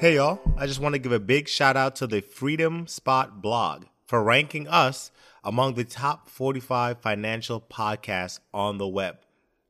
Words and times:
Hey 0.00 0.14
y'all, 0.14 0.40
I 0.56 0.66
just 0.66 0.80
want 0.80 0.94
to 0.94 0.98
give 0.98 1.12
a 1.12 1.20
big 1.20 1.46
shout 1.46 1.76
out 1.76 1.94
to 1.96 2.06
the 2.06 2.22
FeedSpot 2.22 3.42
blog 3.42 3.84
for 4.06 4.22
ranking 4.22 4.66
us 4.66 5.10
among 5.44 5.74
the 5.74 5.84
top 5.84 6.30
45 6.30 7.02
financial 7.02 7.60
podcasts 7.60 8.40
on 8.54 8.78
the 8.78 8.88
web. 8.88 9.18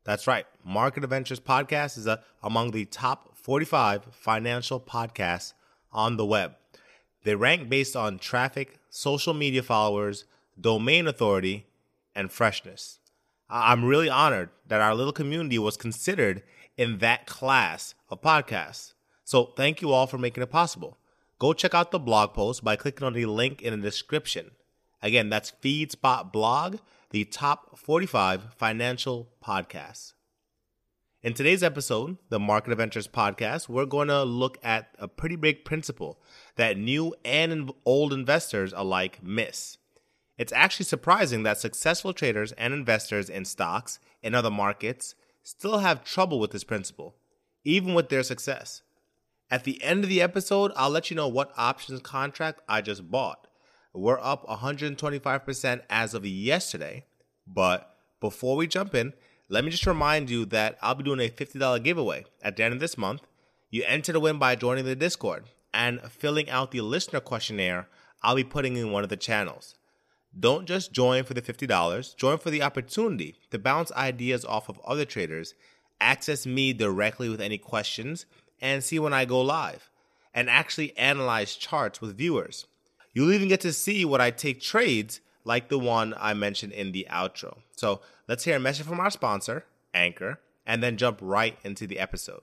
That's 0.05 0.29
right, 0.29 0.47
Market 0.65 1.03
Adventures 1.03 1.41
Podcast 1.41 1.99
is 1.99 2.07
a, 2.07 2.23
among 2.45 2.71
the 2.71 2.85
top 2.85 3.37
45 3.37 4.05
financial 4.13 4.79
podcasts 4.79 5.55
on 5.93 6.17
the 6.17 6.25
web. 6.25 6.55
They 7.25 7.35
rank 7.35 7.69
based 7.69 7.97
on 7.97 8.21
traffic, 8.21 8.79
social 8.89 9.35
media 9.35 9.65
followers, 9.65 10.27
domain 10.61 11.09
authority, 11.09 11.67
and 12.15 12.31
freshness. 12.31 13.01
I'm 13.49 13.85
really 13.85 14.09
honored 14.09 14.51
that 14.69 14.81
our 14.81 14.95
little 14.95 15.13
community 15.13 15.59
was 15.59 15.77
considered 15.77 16.45
in 16.77 16.99
that 16.99 17.27
class 17.27 17.97
of 18.09 18.23
podcasts. 18.23 18.93
So 19.31 19.53
thank 19.57 19.81
you 19.81 19.93
all 19.93 20.09
for 20.09 20.19
making 20.19 20.43
it 20.43 20.51
possible. 20.51 20.99
Go 21.39 21.53
check 21.53 21.73
out 21.73 21.93
the 21.93 22.01
blog 22.01 22.35
post 22.35 22.65
by 22.65 22.75
clicking 22.75 23.07
on 23.07 23.13
the 23.13 23.27
link 23.27 23.63
in 23.63 23.71
the 23.71 23.89
description. 23.89 24.51
Again, 25.03 25.29
that's 25.29 25.53
FeedSpot 25.63 26.33
blog, 26.33 26.79
the 27.11 27.25
top 27.27 27.79
45 27.79 28.55
financial 28.55 29.29
podcasts. 29.41 30.15
In 31.23 31.33
today's 31.33 31.63
episode, 31.63 32.17
the 32.29 32.41
Market 32.41 32.73
Adventures 32.73 33.07
podcast, 33.07 33.69
we're 33.69 33.87
going 33.87 34.09
to 34.09 34.25
look 34.25 34.59
at 34.65 34.89
a 34.99 35.07
pretty 35.07 35.37
big 35.37 35.65
principle 35.65 36.21
that 36.57 36.77
new 36.77 37.15
and 37.25 37.71
old 37.85 38.13
investors 38.13 38.75
alike 38.77 39.23
miss. 39.23 39.79
It's 40.39 40.53
actually 40.53 40.87
surprising 40.87 41.45
that 41.45 41.61
successful 41.61 42.13
traders 42.13 42.51
and 42.59 42.75
investors 42.75 43.31
in 43.31 43.45
stocks 43.45 44.01
and 44.25 44.35
other 44.35 44.51
markets 44.51 45.15
still 45.45 45.79
have 45.79 46.03
trouble 46.03 46.41
with 46.41 46.51
this 46.51 46.65
principle, 46.65 47.15
even 47.63 47.95
with 47.95 48.09
their 48.09 48.25
success. 48.25 48.83
At 49.51 49.65
the 49.65 49.83
end 49.83 50.05
of 50.05 50.09
the 50.09 50.23
episode, 50.23 50.71
I'll 50.77 50.91
let 50.91 51.11
you 51.11 51.17
know 51.17 51.27
what 51.27 51.53
options 51.57 52.01
contract 52.03 52.61
I 52.69 52.83
just 52.83 53.11
bought. 53.11 53.49
We're 53.93 54.21
up 54.21 54.47
125% 54.47 55.81
as 55.91 56.15
of 56.15 56.25
yesterday, 56.25 57.05
but 57.49 57.97
before 58.21 58.57
we 58.57 58.69
jump 58.69 58.95
in, 58.95 59.13
let 59.49 59.65
me 59.65 59.73
just 59.73 59.87
remind 59.87 60.31
you 60.31 60.45
that 60.47 60.79
I'll 60.81 60.95
be 60.95 61.03
doing 61.03 61.19
a 61.19 61.29
$50 61.29 61.83
giveaway 61.83 62.27
at 62.41 62.57
the 62.57 62.63
end 62.63 62.75
of 62.75 62.79
this 62.79 62.97
month. 62.97 63.23
You 63.71 63.83
enter 63.89 64.13
to 64.13 64.21
win 64.21 64.39
by 64.39 64.55
joining 64.55 64.85
the 64.85 64.95
Discord 64.95 65.47
and 65.75 66.01
filling 66.03 66.49
out 66.49 66.71
the 66.71 66.83
listener 66.83 67.19
questionnaire 67.19 67.89
I'll 68.23 68.37
be 68.37 68.45
putting 68.45 68.77
in 68.77 68.93
one 68.93 69.03
of 69.03 69.09
the 69.09 69.17
channels. 69.17 69.75
Don't 70.39 70.67
just 70.69 70.93
join 70.93 71.25
for 71.25 71.35
the 71.35 71.43
$50, 71.43 72.17
join 72.17 72.39
for 72.39 72.51
the 72.51 72.63
opportunity 72.63 73.35
to 73.51 73.59
bounce 73.59 73.91
ideas 73.93 74.45
off 74.45 74.69
of 74.69 74.79
other 74.85 75.05
traders, 75.05 75.55
access 76.01 76.47
me 76.47 76.73
directly 76.73 77.29
with 77.29 77.41
any 77.41 77.59
questions, 77.59 78.27
and 78.61 78.85
see 78.85 78.99
when 78.99 79.13
I 79.13 79.25
go 79.25 79.41
live, 79.41 79.91
and 80.35 80.49
actually 80.49 80.97
analyze 80.97 81.57
charts 81.57 82.01
with 82.01 82.17
viewers. 82.17 82.67
You'll 83.13 83.33
even 83.33 83.49
get 83.49 83.61
to 83.63 83.73
see 83.73 84.05
what 84.05 84.21
I 84.21 84.31
take 84.31 84.61
trades 84.61 85.21
like 85.45 85.69
the 85.69 85.79
one 85.79 86.15
I 86.19 86.35
mentioned 86.35 86.73
in 86.73 86.93
the 86.93 87.07
outro. 87.11 87.59
So 87.77 88.01
let's 88.29 88.45
hear 88.45 88.57
a 88.57 88.61
message 88.61 88.87
from 88.87 89.01
our 89.01 89.11
sponsor, 89.11 89.65
Anchor, 89.93 90.39
and 90.67 90.83
then 90.83 90.97
jump 90.97 91.19
right 91.21 91.57
into 91.65 91.87
the 91.87 91.99
episode. 91.99 92.43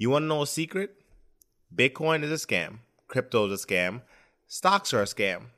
You 0.00 0.08
want 0.08 0.22
to 0.22 0.28
know 0.28 0.40
a 0.40 0.46
secret? 0.46 0.94
Bitcoin 1.76 2.22
is 2.22 2.30
a 2.30 2.46
scam. 2.46 2.78
Crypto 3.06 3.44
is 3.44 3.62
a 3.62 3.66
scam. 3.66 4.00
Stocks 4.46 4.94
are 4.94 5.02
a 5.02 5.04
scam. 5.04 5.48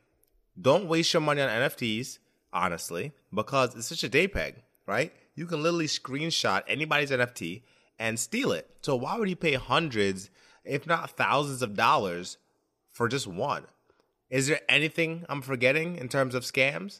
Don't 0.60 0.88
waste 0.88 1.14
your 1.14 1.20
money 1.20 1.40
on 1.40 1.48
NFTs, 1.48 2.18
honestly, 2.52 3.12
because 3.32 3.76
it's 3.76 3.86
such 3.86 4.02
a 4.02 4.08
JPEG, 4.08 4.54
right? 4.84 5.12
You 5.36 5.46
can 5.46 5.62
literally 5.62 5.86
screenshot 5.86 6.64
anybody's 6.66 7.12
NFT 7.12 7.62
and 8.00 8.18
steal 8.18 8.50
it. 8.50 8.68
So 8.80 8.96
why 8.96 9.16
would 9.16 9.28
you 9.28 9.36
pay 9.36 9.54
hundreds, 9.54 10.28
if 10.64 10.88
not 10.88 11.10
thousands 11.10 11.62
of 11.62 11.76
dollars 11.76 12.36
for 12.90 13.06
just 13.06 13.28
one? 13.28 13.66
Is 14.28 14.48
there 14.48 14.62
anything 14.68 15.24
I'm 15.28 15.42
forgetting 15.42 15.94
in 15.94 16.08
terms 16.08 16.34
of 16.34 16.42
scams? 16.42 16.98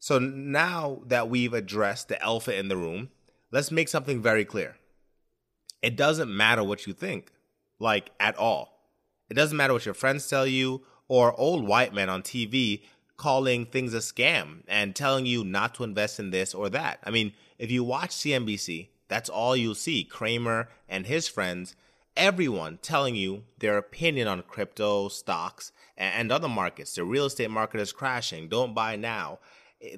So 0.00 0.18
now 0.18 1.00
that 1.06 1.30
we've 1.30 1.54
addressed 1.54 2.08
the 2.08 2.22
elephant 2.22 2.58
in 2.58 2.68
the 2.68 2.76
room, 2.76 3.08
let's 3.50 3.70
make 3.70 3.88
something 3.88 4.20
very 4.20 4.44
clear 4.44 4.76
it 5.82 5.96
doesn't 5.96 6.34
matter 6.34 6.62
what 6.62 6.86
you 6.86 6.92
think, 6.92 7.32
like 7.78 8.10
at 8.20 8.36
all. 8.36 8.72
It 9.28 9.34
doesn't 9.34 9.56
matter 9.56 9.72
what 9.72 9.84
your 9.84 9.94
friends 9.94 10.28
tell 10.28 10.46
you 10.46 10.82
or 11.08 11.38
old 11.38 11.66
white 11.66 11.92
men 11.92 12.08
on 12.08 12.22
TV 12.22 12.82
calling 13.16 13.66
things 13.66 13.94
a 13.94 13.98
scam 13.98 14.62
and 14.66 14.94
telling 14.96 15.26
you 15.26 15.44
not 15.44 15.74
to 15.74 15.84
invest 15.84 16.18
in 16.18 16.30
this 16.30 16.54
or 16.54 16.68
that. 16.70 16.98
I 17.04 17.10
mean, 17.10 17.32
if 17.58 17.70
you 17.70 17.84
watch 17.84 18.10
CNBC, 18.10 18.88
that's 19.08 19.28
all 19.28 19.56
you'll 19.56 19.74
see 19.74 20.04
Cramer 20.04 20.68
and 20.88 21.06
his 21.06 21.28
friends, 21.28 21.76
everyone 22.16 22.78
telling 22.82 23.14
you 23.14 23.44
their 23.58 23.78
opinion 23.78 24.28
on 24.28 24.42
crypto, 24.42 25.08
stocks, 25.08 25.72
and 25.96 26.32
other 26.32 26.48
markets. 26.48 26.94
The 26.94 27.04
real 27.04 27.26
estate 27.26 27.50
market 27.50 27.80
is 27.80 27.92
crashing. 27.92 28.48
Don't 28.48 28.74
buy 28.74 28.96
now. 28.96 29.38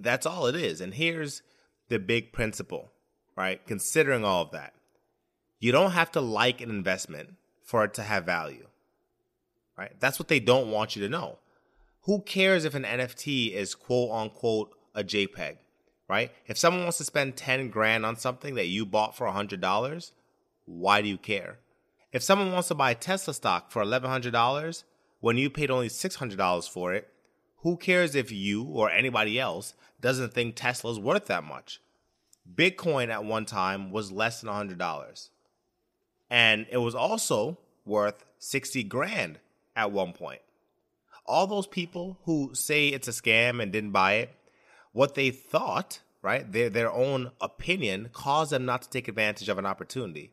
That's 0.01 0.27
all 0.27 0.47
it 0.47 0.57
is. 0.57 0.81
And 0.81 0.95
here's 0.95 1.43
the 1.89 1.99
big 1.99 2.33
principle, 2.33 2.91
right? 3.37 3.65
Considering 3.67 4.25
all 4.25 4.43
of 4.43 4.51
that 4.51 4.75
you 5.59 5.73
don't 5.73 5.93
have 5.93 6.13
to 6.13 6.21
like 6.21 6.61
an 6.61 6.71
investment 6.71 7.35
for 7.63 7.85
it 7.85 7.95
to 7.95 8.03
have 8.03 8.25
value. 8.25 8.67
Right? 9.77 9.93
That's 9.99 10.19
what 10.19 10.29
they 10.29 10.41
don't 10.41 10.71
want 10.71 10.95
you 10.95 11.03
to 11.03 11.09
know. 11.09 11.39
Who 12.03 12.21
cares 12.21 12.65
if 12.65 12.75
an 12.75 12.85
NFT 12.85 13.53
is 13.53 13.75
quote 13.75 14.11
unquote 14.13 14.71
a 14.95 15.03
JPEG? 15.03 15.57
Right? 16.09 16.31
If 16.47 16.59
someone 16.59 16.83
wants 16.83 16.99
to 16.99 17.05
spend 17.05 17.37
10 17.37 17.71
grand 17.71 18.05
on 18.05 18.17
something 18.17 18.55
that 18.55 18.67
you 18.67 18.85
bought 18.85 19.17
for 19.17 19.27
$100, 19.27 20.13
why 20.67 21.03
do 21.03 21.09
you 21.09 21.19
care? 21.19 21.59
If 22.13 22.23
someone 22.23 22.53
wants 22.53 22.69
to 22.69 22.75
buy 22.75 22.95
Tesla 22.95 23.35
stock 23.35 23.73
for 23.73 23.83
$1,100 23.83 24.85
when 25.21 25.39
you 25.39 25.51
paid 25.51 25.71
only 25.71 25.89
$600 25.89 26.69
for 26.69 26.93
it, 26.93 27.09
who 27.63 27.77
cares 27.79 28.15
if 28.15 28.31
you 28.31 28.65
or 28.65 28.91
anybody 28.91 29.41
else 29.41 29.75
doesn't 30.01 30.35
think 30.35 30.55
Tesla's 30.55 31.01
worth 31.01 31.27
that 31.27 31.43
much? 31.43 31.81
Bitcoin 32.55 33.09
at 33.09 33.25
one 33.25 33.47
time 33.47 33.91
was 33.91 34.13
less 34.13 34.43
than 34.43 34.51
$100 34.51 35.31
and 36.35 36.67
it 36.69 36.79
was 36.79 36.97
also 36.97 37.57
worth 37.85 38.25
60 38.41 38.83
grand 38.83 39.39
at 39.77 39.93
one 39.93 40.13
point. 40.13 40.41
All 41.27 41.47
those 41.47 41.69
people 41.69 42.19
who 42.25 42.51
say 42.55 42.89
it's 42.89 43.07
a 43.07 43.13
scam 43.13 43.63
and 43.63 43.71
didn't 43.71 43.93
buy 43.93 44.15
it, 44.15 44.35
what 44.91 45.15
they 45.15 45.31
thought, 45.31 46.01
right, 46.23 46.51
their, 46.51 46.69
their 46.69 46.91
own 46.91 47.31
opinion 47.41 48.11
caused 48.13 48.51
them 48.51 48.65
not 48.65 48.83
to 48.83 48.91
take 48.91 49.07
advantage 49.07 49.49
of 49.49 49.59
an 49.59 49.65
opportunity. 49.65 50.33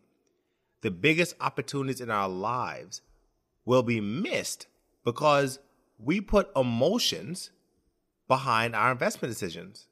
The 0.81 0.89
biggest 0.89 1.35
opportunities 1.39 2.01
in 2.01 2.09
our 2.09 2.27
lives 2.27 3.01
will 3.63 3.83
be 3.83 4.01
missed 4.01 4.65
because 5.05 5.59
we 5.99 6.19
put 6.19 6.49
emotions 6.55 7.51
behind 8.27 8.75
our 8.75 8.91
investment 8.91 9.31
decisions. 9.31 9.85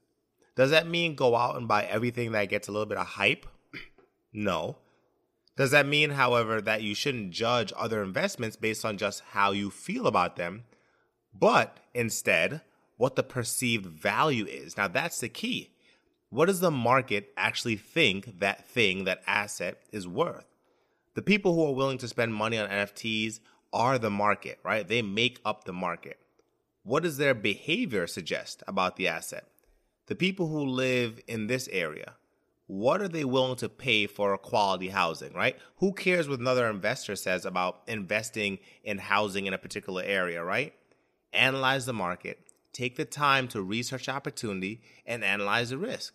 Does 0.55 0.71
that 0.71 0.87
mean 0.87 1.13
go 1.13 1.35
out 1.35 1.55
and 1.55 1.67
buy 1.67 1.85
everything 1.85 2.31
that 2.31 2.49
gets 2.49 2.67
a 2.67 2.71
little 2.71 2.87
bit 2.87 2.97
of 2.97 3.05
hype? 3.05 3.45
no. 4.33 4.77
Does 5.59 5.71
that 5.71 5.85
mean, 5.85 6.11
however, 6.11 6.61
that 6.61 6.83
you 6.83 6.95
shouldn't 6.95 7.31
judge 7.31 7.73
other 7.75 8.01
investments 8.01 8.55
based 8.55 8.85
on 8.85 8.97
just 8.97 9.21
how 9.31 9.51
you 9.51 9.69
feel 9.69 10.07
about 10.07 10.37
them, 10.37 10.63
but 11.37 11.79
instead 11.93 12.61
what 12.95 13.17
the 13.17 13.23
perceived 13.23 13.85
value 13.85 14.45
is? 14.45 14.77
Now, 14.77 14.87
that's 14.87 15.19
the 15.19 15.27
key. 15.27 15.71
What 16.29 16.45
does 16.45 16.61
the 16.61 16.71
market 16.71 17.33
actually 17.35 17.75
think 17.75 18.39
that 18.39 18.69
thing, 18.69 19.03
that 19.03 19.21
asset 19.27 19.81
is 19.91 20.07
worth? 20.07 20.45
The 21.15 21.21
people 21.21 21.53
who 21.53 21.65
are 21.65 21.75
willing 21.75 21.97
to 21.97 22.07
spend 22.07 22.33
money 22.33 22.57
on 22.57 22.69
NFTs 22.69 23.41
are 23.73 23.99
the 23.99 24.09
market, 24.09 24.59
right? 24.63 24.87
They 24.87 25.01
make 25.01 25.41
up 25.43 25.65
the 25.65 25.73
market. 25.73 26.19
What 26.83 27.03
does 27.03 27.17
their 27.17 27.33
behavior 27.33 28.07
suggest 28.07 28.63
about 28.65 28.95
the 28.95 29.09
asset? 29.09 29.49
The 30.05 30.15
people 30.15 30.47
who 30.47 30.63
live 30.63 31.19
in 31.27 31.47
this 31.47 31.67
area, 31.69 32.13
what 32.69 33.01
are 33.01 33.07
they 33.07 33.25
willing 33.25 33.55
to 33.55 33.67
pay 33.67 34.05
for 34.05 34.37
quality 34.37 34.89
housing, 34.89 35.33
right? 35.33 35.57
Who 35.77 35.91
cares 35.91 36.29
what 36.29 36.39
another 36.39 36.69
investor 36.69 37.15
says 37.15 37.43
about 37.43 37.81
investing 37.87 38.59
in 38.83 38.99
housing 38.99 39.47
in 39.47 39.55
a 39.55 39.57
particular 39.57 40.03
area, 40.05 40.43
right? 40.43 40.71
Analyze 41.33 41.87
the 41.87 41.93
market, 41.93 42.37
take 42.71 42.95
the 42.95 43.05
time 43.05 43.47
to 43.47 43.63
research 43.63 44.07
opportunity, 44.07 44.81
and 45.07 45.23
analyze 45.23 45.71
the 45.71 45.79
risk, 45.79 46.13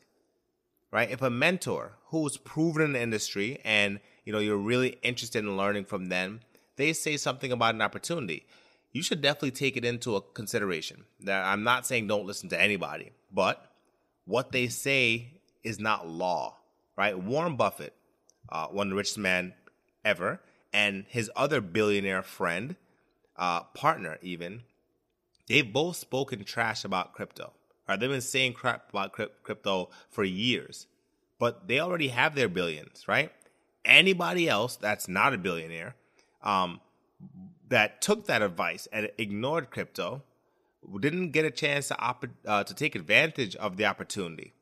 right? 0.93 1.11
If 1.11 1.23
a 1.23 1.29
mentor 1.29 1.95
who's 2.11 2.37
proven 2.37 2.83
in 2.83 2.93
the 2.93 3.03
industry 3.03 3.61
and 3.65 3.99
you 4.25 4.33
know 4.33 4.39
you're 4.39 4.57
really 4.57 5.01
interested 5.03 5.43
in 5.45 5.57
learning 5.57 5.87
from 5.87 6.07
them, 6.07 6.39
they 6.77 6.93
say 6.93 7.17
something 7.17 7.51
about 7.51 7.75
an 7.75 7.83
opportunity, 7.83 8.47
you 8.93 9.03
should 9.03 9.21
definitely 9.21 9.51
take 9.51 9.77
it 9.77 9.85
into 9.85 10.15
a 10.15 10.21
consideration. 10.21 11.03
Now, 11.19 11.49
I'm 11.49 11.65
not 11.65 11.85
saying 11.85 12.07
don't 12.07 12.27
listen 12.27 12.49
to 12.51 12.63
anybody, 12.63 13.11
but 13.33 13.73
what 14.25 14.53
they 14.53 14.69
say 14.69 15.33
is 15.65 15.81
not 15.81 16.09
law, 16.09 16.57
right? 16.97 17.19
Warren 17.19 17.57
Buffett, 17.57 17.95
uh, 18.51 18.69
one 18.69 18.89
of 18.89 18.91
the 18.91 18.97
richest 18.97 19.19
man 19.19 19.55
ever, 20.05 20.41
and 20.73 21.07
his 21.09 21.31
other 21.35 21.61
billionaire 21.61 22.23
friend, 22.23 22.77
uh, 23.37 23.63
partner 23.75 24.19
even, 24.23 24.63
they've 25.49 25.73
both 25.73 25.97
spoken 25.97 26.45
trash 26.45 26.85
about 26.85 27.15
crypto. 27.15 27.53
Right? 27.89 27.99
They've 27.99 28.11
been 28.11 28.21
saying 28.21 28.55
crap 28.55 28.89
about 28.91 29.13
crypto 29.13 29.91
for 30.11 30.25
years, 30.25 30.87
but 31.39 31.69
they 31.69 31.81
already 31.81 32.09
have 32.09 32.35
their 32.35 32.49
billions, 32.49 33.07
right? 33.07 33.31
Anybody 33.85 34.49
else 34.49 34.77
that's 34.77 35.07
not 35.07 35.35
a 35.35 35.39
billionaire, 35.39 35.95
um, 36.43 36.81
that 37.69 38.01
took 38.01 38.27
that 38.27 38.41
advice 38.41 38.89
and 38.93 39.11
ignored 39.19 39.71
crypto, 39.71 40.23
didn't 41.01 41.31
get 41.31 41.45
a 41.45 41.51
chance 41.51 41.89
to 41.89 41.99
op- 41.99 42.25
uh, 42.47 42.65
to 42.65 42.75
take 42.75 42.95
advantage 42.95 43.57
of 43.57 43.77
the 43.77 43.85
opportunity, 43.85 44.55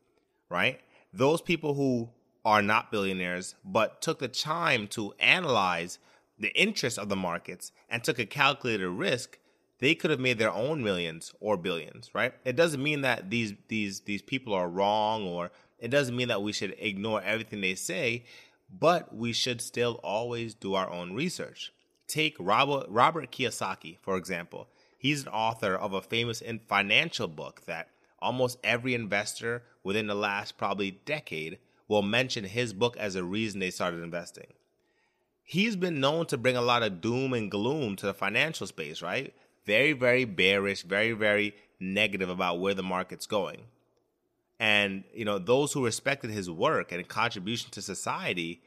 right? 0.49 0.81
Those 1.12 1.43
people 1.43 1.75
who 1.75 2.11
are 2.44 2.62
not 2.62 2.91
billionaires 2.91 3.55
but 3.64 4.00
took 4.03 4.19
the 4.19 4.29
time 4.29 4.87
to 4.88 5.12
analyze 5.20 5.99
the 6.38 6.53
interest 6.61 6.99
of 6.99 7.09
the 7.09 7.17
markets 7.17 7.73
and 7.88 8.03
took 8.03 8.19
a 8.19 8.26
calculated 8.26 8.88
risk 8.88 9.38
they 9.82 9.97
could 9.97 10.12
have 10.12 10.20
made 10.20 10.38
their 10.38 10.53
own 10.53 10.81
millions 10.81 11.35
or 11.41 11.56
billions, 11.56 12.09
right? 12.14 12.32
It 12.44 12.55
doesn't 12.55 12.81
mean 12.81 13.00
that 13.00 13.31
these 13.31 13.55
these 13.67 14.00
these 14.03 14.23
people 14.23 14.55
are 14.55 14.69
wrong 14.69 15.26
or 15.26 15.50
it 15.81 15.88
doesn't 15.88 16.14
mean 16.14 16.29
that 16.29 16.41
we 16.41 16.53
should 16.53 16.76
ignore 16.79 17.20
everything 17.20 17.61
they 17.61 17.75
say, 17.75 18.25
but 18.70 19.12
we 19.12 19.32
should 19.32 19.61
still 19.61 19.99
always 20.05 20.55
do 20.55 20.75
our 20.75 20.88
own 20.88 21.15
research. 21.15 21.73
Take 22.06 22.37
Robert 22.38 22.87
Robert 22.88 23.32
Kiyosaki, 23.32 23.99
for 24.03 24.17
example. 24.17 24.69
He's 24.97 25.23
an 25.23 25.32
author 25.32 25.75
of 25.75 25.94
a 25.94 26.00
famous 26.00 26.41
financial 26.69 27.26
book 27.26 27.62
that 27.67 27.88
almost 28.23 28.59
every 28.65 28.95
investor 28.95 29.63
within 29.83 30.07
the 30.07 30.15
last 30.15 30.57
probably 30.57 30.93
decade 31.05 31.59
will 31.89 32.03
mention 32.03 32.45
his 32.45 32.73
book 32.73 32.97
as 32.97 33.17
a 33.17 33.25
reason 33.25 33.61
they 33.61 33.71
started 33.71 34.03
investing. 34.03 34.47
He's 35.45 35.77
been 35.77 36.01
known 36.01 36.27
to 36.27 36.39
bring 36.39 36.57
a 36.57 36.63
lot 36.63 36.83
of 36.83 37.01
doom 37.01 37.35
and 37.35 37.51
gloom 37.51 37.97
to 37.97 38.07
the 38.07 38.15
financial 38.15 38.67
space, 38.67 39.03
right? 39.03 39.35
very, 39.65 39.93
very 39.93 40.25
bearish, 40.25 40.83
very, 40.83 41.13
very 41.13 41.55
negative 41.79 42.29
about 42.29 42.61
where 42.61 42.75
the 42.75 42.83
market's 42.83 43.27
going. 43.27 43.63
And, 44.59 45.05
you 45.13 45.25
know, 45.25 45.39
those 45.39 45.73
who 45.73 45.85
respected 45.85 46.31
his 46.31 46.51
work 46.51 46.93
and 46.93 47.07
contribution 47.07 47.71
to 47.73 47.83
society, 47.83 48.63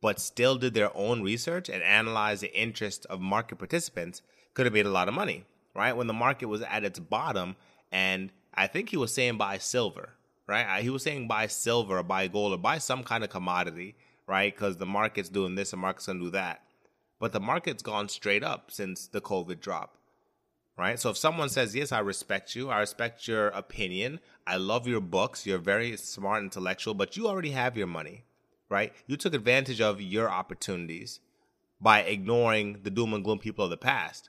but 0.00 0.20
still 0.20 0.56
did 0.56 0.74
their 0.74 0.96
own 0.96 1.22
research 1.22 1.68
and 1.68 1.82
analyzed 1.82 2.42
the 2.42 2.58
interest 2.58 3.06
of 3.06 3.20
market 3.20 3.56
participants 3.56 4.22
could 4.54 4.66
have 4.66 4.72
made 4.72 4.86
a 4.86 4.90
lot 4.90 5.08
of 5.08 5.14
money, 5.14 5.44
right? 5.74 5.96
When 5.96 6.06
the 6.06 6.12
market 6.12 6.46
was 6.46 6.62
at 6.62 6.84
its 6.84 6.98
bottom, 6.98 7.56
and 7.92 8.30
I 8.56 8.66
think 8.66 8.90
he 8.90 8.96
was 8.96 9.12
saying 9.12 9.36
buy 9.38 9.58
silver, 9.58 10.10
right? 10.46 10.82
He 10.82 10.90
was 10.90 11.02
saying 11.02 11.28
buy 11.28 11.46
silver 11.46 11.98
or 11.98 12.02
buy 12.02 12.28
gold 12.28 12.52
or 12.52 12.58
buy 12.58 12.78
some 12.78 13.02
kind 13.02 13.24
of 13.24 13.30
commodity, 13.30 13.96
right? 14.26 14.54
Because 14.54 14.76
the 14.76 14.86
market's 14.86 15.28
doing 15.28 15.54
this, 15.54 15.72
and 15.72 15.82
market's 15.82 16.06
gonna 16.06 16.20
do 16.20 16.30
that. 16.30 16.62
But 17.18 17.32
the 17.32 17.40
market's 17.40 17.82
gone 17.82 18.08
straight 18.08 18.44
up 18.44 18.70
since 18.70 19.06
the 19.06 19.20
COVID 19.20 19.60
drop 19.60 19.96
right? 20.76 20.98
So 20.98 21.10
if 21.10 21.16
someone 21.16 21.48
says, 21.48 21.74
Yes, 21.74 21.92
I 21.92 22.00
respect 22.00 22.54
you, 22.54 22.70
I 22.70 22.80
respect 22.80 23.26
your 23.26 23.48
opinion, 23.48 24.20
I 24.46 24.56
love 24.56 24.86
your 24.86 25.00
books, 25.00 25.46
you're 25.46 25.58
very 25.58 25.96
smart, 25.96 26.42
intellectual, 26.42 26.94
but 26.94 27.16
you 27.16 27.26
already 27.26 27.50
have 27.50 27.76
your 27.76 27.86
money, 27.86 28.24
right? 28.68 28.92
You 29.06 29.16
took 29.16 29.34
advantage 29.34 29.80
of 29.80 30.00
your 30.00 30.30
opportunities 30.30 31.20
by 31.80 32.00
ignoring 32.00 32.80
the 32.82 32.90
doom 32.90 33.14
and 33.14 33.24
gloom 33.24 33.38
people 33.38 33.64
of 33.64 33.70
the 33.70 33.76
past. 33.76 34.28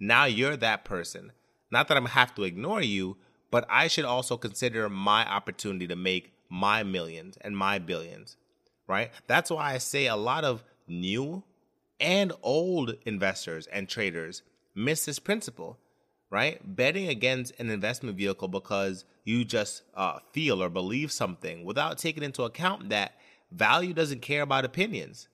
Now 0.00 0.24
you're 0.24 0.56
that 0.56 0.84
person. 0.84 1.32
Not 1.70 1.88
that 1.88 1.96
I'm 1.96 2.06
have 2.06 2.34
to 2.36 2.44
ignore 2.44 2.80
you, 2.80 3.18
but 3.50 3.66
I 3.68 3.88
should 3.88 4.04
also 4.04 4.36
consider 4.36 4.88
my 4.88 5.26
opportunity 5.26 5.86
to 5.88 5.96
make 5.96 6.32
my 6.48 6.82
millions 6.82 7.36
and 7.40 7.56
my 7.56 7.78
billions, 7.78 8.36
right? 8.86 9.10
That's 9.26 9.50
why 9.50 9.74
I 9.74 9.78
say 9.78 10.06
a 10.06 10.16
lot 10.16 10.44
of 10.44 10.64
new 10.86 11.42
and 12.00 12.32
old 12.42 12.94
investors 13.04 13.66
and 13.66 13.88
traders 13.88 14.42
miss 14.74 15.04
this 15.04 15.18
principle 15.18 15.78
right? 16.30 16.60
Betting 16.76 17.08
against 17.08 17.58
an 17.58 17.70
investment 17.70 18.16
vehicle 18.16 18.48
because 18.48 19.04
you 19.24 19.44
just 19.44 19.82
uh, 19.94 20.18
feel 20.32 20.62
or 20.62 20.68
believe 20.68 21.10
something 21.10 21.64
without 21.64 21.98
taking 21.98 22.22
into 22.22 22.42
account 22.42 22.90
that 22.90 23.14
value 23.50 23.94
doesn't 23.94 24.22
care 24.22 24.42
about 24.42 24.64
opinions. 24.64 25.28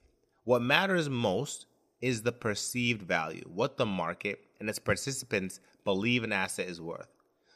What 0.45 0.63
matters 0.63 1.09
most 1.09 1.67
is 2.01 2.23
the 2.23 2.33
perceived 2.33 3.03
value, 3.03 3.49
what 3.53 3.77
the 3.77 3.87
market 3.87 4.41
and 4.61 4.69
its 4.69 4.79
participants 4.79 5.61
believe 5.85 6.23
an 6.23 6.33
asset 6.33 6.69
is 6.69 6.81
worth. 6.81 7.09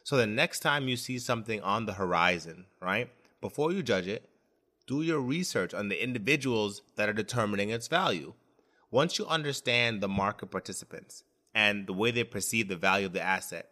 So 0.08 0.16
the 0.16 0.26
next 0.26 0.60
time 0.60 0.88
you 0.88 0.96
see 0.96 1.18
something 1.18 1.60
on 1.60 1.84
the 1.84 1.92
horizon, 1.92 2.64
right, 2.80 3.10
before 3.42 3.72
you 3.72 3.82
judge 3.82 4.08
it, 4.08 4.26
do 4.86 5.02
your 5.02 5.20
research 5.20 5.74
on 5.74 5.90
the 5.90 6.02
individuals 6.02 6.80
that 6.96 7.10
are 7.10 7.12
determining 7.12 7.68
its 7.68 7.88
value. 7.88 8.32
Once 8.90 9.18
you 9.18 9.26
understand 9.26 10.00
the 10.00 10.08
market 10.08 10.46
participants, 10.46 11.24
and 11.54 11.86
the 11.86 11.92
way 11.92 12.10
they 12.10 12.24
perceive 12.24 12.68
the 12.68 12.76
value 12.76 13.04
of 13.04 13.12
the 13.12 13.20
asset. 13.20 13.68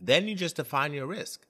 Then 0.00 0.26
you 0.26 0.34
just 0.34 0.56
define 0.56 0.92
your 0.92 1.06
risk. 1.06 1.46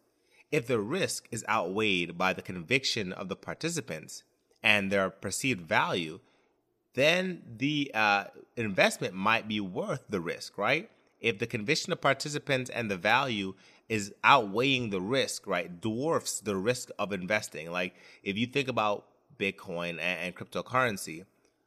If 0.53 0.67
the 0.67 0.79
risk 0.79 1.27
is 1.31 1.43
outweighed 1.49 2.19
by 2.19 2.35
the 2.35 2.43
conviction 2.43 3.15
of 3.15 3.31
the 3.31 3.37
participants 3.37 4.25
and 4.63 4.93
their 4.93 5.09
perceived 5.09 5.63
value, 5.67 6.21
then 6.93 7.41
the 7.57 7.93
uh, 7.95 8.25
investment 8.59 9.15
might 9.15 9.49
be 9.49 9.59
worth 9.59 10.05
the 10.07 10.21
risk, 10.21 10.59
right? 10.59 10.91
If 11.21 11.39
the 11.39 11.47
conviction 11.47 11.93
of 11.93 12.01
participants 12.01 12.71
and 12.71 12.91
the 12.91 12.97
value 12.97 13.55
is 13.89 14.13
outweighing 14.25 14.91
the 14.91 15.01
risk, 15.01 15.47
right, 15.47 15.81
dwarfs 15.81 16.41
the 16.41 16.57
risk 16.57 16.91
of 16.99 17.13
investing. 17.13 17.71
Like 17.71 17.95
if 18.23 18.37
you 18.37 18.47
think 18.47 18.69
about 18.69 19.07
Bitcoin 19.39 19.91
and, 19.91 20.01
and 20.01 20.37
cryptocurrency, 20.37 21.25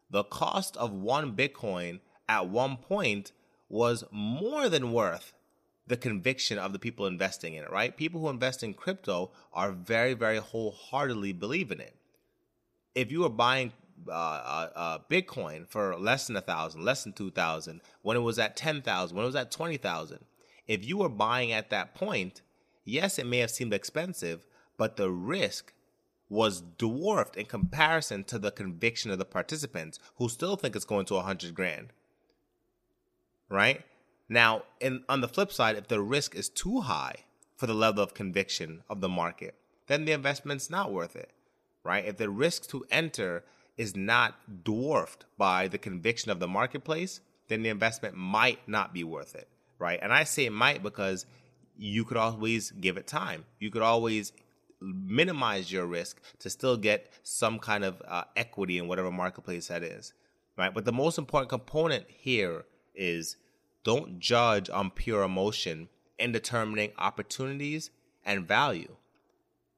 the 0.10 0.24
cost 0.24 0.76
of 0.78 0.92
one 0.92 1.36
Bitcoin 1.36 2.00
at 2.28 2.50
one 2.50 2.78
point 2.78 3.32
was 3.70 4.04
more 4.12 4.70
than 4.70 4.92
worth 4.92 5.34
the 5.88 5.98
conviction 5.98 6.60
of 6.60 6.72
the 6.72 6.80
people 6.80 7.08
investing 7.08 7.56
in 7.56 7.64
it, 7.64 7.72
right? 7.72 7.98
People 7.98 8.22
who 8.22 8.30
invest 8.30 8.64
in 8.64 8.74
crypto 8.74 9.32
are 9.54 9.72
very, 9.72 10.14
very 10.14 10.38
wholeheartedly 10.38 11.34
believe 11.34 11.72
in 11.72 11.80
it. 11.80 11.96
If 12.94 13.12
you 13.12 13.24
are 13.24 13.30
buying 13.30 13.74
uh, 14.08 14.12
uh, 14.12 14.70
uh, 14.76 14.98
Bitcoin 15.10 15.68
for 15.68 15.96
less 15.96 16.28
than 16.28 16.36
a 16.36 16.42
thousand, 16.42 16.84
less 16.84 17.04
than 17.04 17.14
two 17.14 17.32
thousand, 17.32 17.82
when 18.02 18.18
it 18.18 18.22
was 18.22 18.40
at 18.40 18.56
ten 18.56 18.82
thousand, 18.82 19.16
when 19.16 19.24
it 19.24 19.28
was 19.28 19.36
at 19.36 19.52
twenty 19.52 19.78
thousand, 19.78 20.20
if 20.68 20.86
you 20.86 20.98
were 20.98 21.10
buying 21.10 21.52
at 21.52 21.70
that 21.70 21.96
point, 21.96 22.42
yes, 22.86 23.20
it 23.20 23.26
may 23.26 23.40
have 23.40 23.52
seemed 23.52 23.74
expensive, 23.74 24.46
but 24.78 24.96
the 24.96 25.10
risk 25.10 25.74
was 26.30 26.62
dwarfed 26.62 27.36
in 27.36 27.46
comparison 27.46 28.24
to 28.24 28.38
the 28.38 28.52
conviction 28.52 29.10
of 29.10 29.18
the 29.18 29.26
participants 29.26 30.00
who 30.18 30.30
still 30.30 30.56
think 30.56 30.76
it's 30.76 30.86
going 30.86 31.06
to 31.06 31.16
a 31.16 31.24
hundred 31.24 31.56
grand 31.56 31.92
right? 33.50 33.84
Now, 34.30 34.64
in, 34.80 35.04
on 35.10 35.22
the 35.22 35.28
flip 35.28 35.52
side, 35.52 35.76
if 35.76 35.88
the 35.88 36.02
risk 36.02 36.36
is 36.36 36.50
too 36.50 36.82
high 36.82 37.26
for 37.58 37.68
the 37.68 37.74
level 37.74 38.04
of 38.04 38.14
conviction 38.14 38.84
of 38.90 39.02
the 39.02 39.10
market, 39.10 39.56
then 39.88 40.06
the 40.06 40.12
investment's 40.12 40.70
not 40.70 40.94
worth 40.94 41.16
it, 41.16 41.32
right? 41.84 42.06
If 42.06 42.18
the 42.18 42.30
risk 42.30 42.70
to 42.70 42.86
enter 42.92 43.44
is 43.80 43.96
not 43.96 44.36
dwarfed 44.66 45.24
by 45.38 45.70
the 45.70 45.78
conviction 45.78 46.30
of 46.30 46.40
the 46.42 46.48
marketplace, 46.50 47.22
then 47.48 47.64
the 47.64 47.70
investment 47.70 48.14
might 48.14 48.60
not 48.68 48.94
be 48.94 49.06
worth 49.06 49.36
it, 49.36 49.48
right? 49.80 49.98
And 50.02 50.12
I 50.12 50.26
say 50.26 50.46
it 50.46 50.52
might 50.52 50.84
because 50.84 51.26
you 51.78 52.04
could 52.04 52.18
always 52.18 52.72
give 52.72 52.98
it 52.98 53.08
time. 53.08 53.46
You 53.58 53.72
could 53.72 53.82
always 53.82 54.34
minimize 54.82 55.72
your 55.72 55.86
risk 55.86 56.20
to 56.40 56.50
still 56.50 56.76
get 56.76 57.10
some 57.24 57.58
kind 57.58 57.86
of 57.86 58.02
uh, 58.06 58.26
equity 58.36 58.78
in 58.78 58.90
whatever 58.90 59.12
marketplace 59.12 59.70
that 59.70 59.82
is, 59.82 60.14
right? 60.58 60.74
But 60.74 60.84
the 60.84 60.92
most 60.92 61.18
important 61.18 61.50
component 61.50 62.06
here 62.10 62.66
is 62.94 63.38
don't 63.86 64.20
judge 64.20 64.70
on 64.70 64.92
pure 64.92 65.24
emotion 65.24 65.88
in 66.18 66.34
determining 66.34 66.92
opportunities 66.98 67.92
and 68.26 68.46
value. 68.46 68.98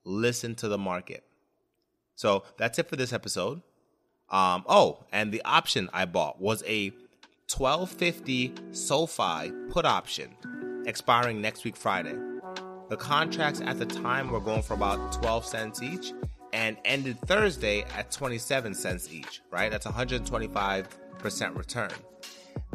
Listen 0.04 0.56
to 0.56 0.68
the 0.68 0.80
market. 0.80 1.24
So 2.16 2.46
that's 2.58 2.80
it 2.80 2.90
for 2.90 2.96
this 2.96 3.14
episode. 3.14 3.62
Um, 4.32 4.64
oh, 4.68 5.00
and 5.12 5.32
the 5.32 5.42
option 5.44 5.90
I 5.94 6.06
bought 6.06 6.40
was 6.40 6.64
a 6.66 6.92
1250 7.56 8.54
SoFi 8.72 9.52
put 9.70 9.86
option 9.86 10.30
expiring 10.86 11.42
next 11.42 11.66
week 11.66 11.76
Friday. 11.76 12.16
The 12.90 12.98
contracts 12.98 13.62
at 13.62 13.78
the 13.78 13.86
time 13.86 14.32
were 14.32 14.40
going 14.40 14.64
for 14.64 14.74
about 14.74 15.12
12 15.14 15.46
cents 15.46 15.82
each 15.82 16.14
and 16.54 16.78
ended 16.86 17.20
Thursday 17.22 17.84
at 17.96 18.12
27 18.12 18.74
cents 18.74 19.12
each, 19.12 19.42
right? 19.52 19.70
That's 19.70 19.86
125% 19.86 21.56
return 21.56 21.92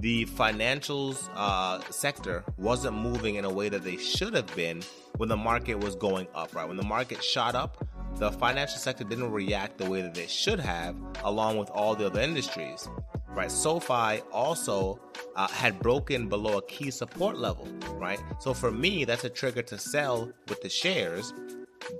the 0.01 0.27
financials 0.27 1.29
uh, 1.35 1.81
sector 1.91 2.45
wasn't 2.59 2.97
moving 2.97 3.37
in 3.37 3.45
a 3.45 3.51
way 3.51 3.69
that 3.69 3.83
they 3.83 3.97
should 3.97 4.35
have 4.35 4.55
been 4.55 4.83
when 5.17 5.29
the 5.29 5.37
market 5.37 5.81
was 5.81 5.97
going 5.97 6.27
up, 6.35 6.55
right? 6.55 6.69
When 6.69 6.77
the 6.77 6.85
market 6.85 7.25
shot 7.25 7.55
up, 7.55 7.86
the 8.19 8.33
financial 8.33 8.79
sector 8.79 9.05
didn't 9.05 9.31
react 9.31 9.77
the 9.77 9.89
way 9.89 10.01
that 10.01 10.15
they 10.15 10.27
should 10.27 10.59
have, 10.59 10.97
along 11.23 11.59
with 11.59 11.69
all 11.71 11.95
the 11.95 12.07
other 12.07 12.21
industries. 12.21 12.89
Right, 13.29 13.53
SoFi 13.53 14.23
also 14.33 14.99
uh, 15.35 15.47
had 15.49 15.79
broken 15.81 16.27
below 16.27 16.57
a 16.57 16.63
key 16.63 16.91
support 16.91 17.37
level. 17.37 17.69
Right, 17.93 18.19
so 18.41 18.55
for 18.55 18.71
me, 18.71 19.05
that's 19.05 19.25
a 19.25 19.29
trigger 19.29 19.61
to 19.63 19.77
sell 19.77 20.33
with 20.49 20.63
the 20.63 20.71
shares. 20.71 21.35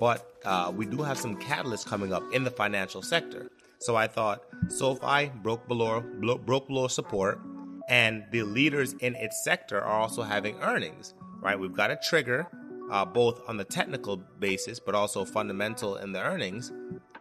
But 0.01 0.27
uh, 0.47 0.73
we 0.75 0.87
do 0.87 1.03
have 1.03 1.19
some 1.19 1.37
catalysts 1.39 1.85
coming 1.87 2.15
up 2.15 2.23
in 2.33 2.45
the 2.45 2.51
financial 2.51 3.03
sector. 3.03 3.51
So 3.79 3.95
I 3.95 4.07
thought 4.07 4.43
SoFi 4.69 5.31
broke 5.43 5.69
below 5.69 6.01
broke 6.01 6.69
below 6.69 6.89
support, 6.89 7.41
and 7.91 8.25
the 8.33 8.43
leaders 8.43 8.95
in 8.95 9.15
its 9.17 9.45
sector 9.45 9.79
are 9.79 10.01
also 10.01 10.23
having 10.23 10.59
earnings. 10.63 11.13
Right, 11.43 11.61
we've 11.61 11.75
got 11.75 11.91
a 11.91 11.97
trigger 11.97 12.49
uh, 12.91 13.05
both 13.05 13.41
on 13.49 13.57
the 13.57 13.65
technical 13.65 14.17
basis 14.17 14.79
but 14.79 14.95
also 14.95 15.25
fundamental 15.25 15.97
in 15.97 16.13
the 16.13 16.23
earnings, 16.23 16.73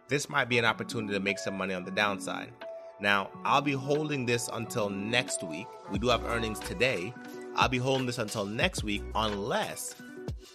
this 0.08 0.28
might 0.28 0.48
be 0.48 0.58
an 0.58 0.64
opportunity 0.64 1.12
to 1.12 1.20
make 1.20 1.38
some 1.38 1.56
money 1.56 1.74
on 1.74 1.84
the 1.84 1.90
downside. 1.90 2.52
Now, 3.00 3.30
I'll 3.44 3.60
be 3.60 3.72
holding 3.72 4.24
this 4.24 4.48
until 4.52 4.88
next 4.88 5.42
week. 5.42 5.66
We 5.90 5.98
do 5.98 6.08
have 6.08 6.24
earnings 6.24 6.60
today. 6.60 7.12
I'll 7.54 7.68
be 7.68 7.78
holding 7.78 8.06
this 8.06 8.18
until 8.18 8.46
next 8.46 8.84
week 8.84 9.02
unless 9.14 9.94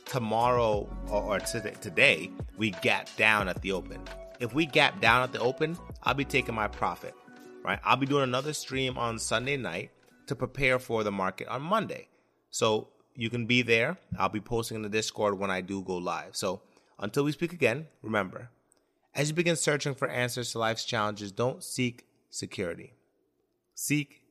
tomorrow 0.05 0.89
or, 1.07 1.23
or 1.23 1.39
today, 1.39 1.75
today 1.81 2.31
we 2.57 2.71
gap 2.81 3.09
down 3.17 3.47
at 3.47 3.61
the 3.61 3.71
open. 3.71 4.01
If 4.39 4.53
we 4.53 4.65
gap 4.65 5.01
down 5.01 5.21
at 5.21 5.31
the 5.31 5.39
open, 5.39 5.77
I'll 6.03 6.15
be 6.15 6.25
taking 6.25 6.55
my 6.55 6.67
profit. 6.67 7.13
Right? 7.63 7.79
I'll 7.83 7.97
be 7.97 8.07
doing 8.07 8.23
another 8.23 8.53
stream 8.53 8.97
on 8.97 9.19
Sunday 9.19 9.55
night 9.55 9.91
to 10.25 10.35
prepare 10.35 10.79
for 10.79 11.03
the 11.03 11.11
market 11.11 11.47
on 11.47 11.61
Monday. 11.61 12.07
So 12.49 12.89
you 13.15 13.29
can 13.29 13.45
be 13.45 13.61
there. 13.61 13.97
I'll 14.17 14.29
be 14.29 14.39
posting 14.39 14.75
in 14.75 14.81
the 14.81 14.89
Discord 14.89 15.37
when 15.37 15.51
I 15.51 15.61
do 15.61 15.81
go 15.81 15.97
live. 15.97 16.35
So 16.35 16.61
until 16.99 17.23
we 17.23 17.31
speak 17.31 17.53
again, 17.53 17.87
remember, 18.01 18.49
as 19.13 19.29
you 19.29 19.35
begin 19.35 19.55
searching 19.55 19.95
for 19.95 20.07
answers 20.07 20.51
to 20.51 20.59
life's 20.59 20.85
challenges, 20.85 21.31
don't 21.31 21.63
seek 21.63 22.05
security, 22.29 22.93
seek 23.73 24.21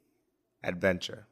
adventure. 0.62 1.26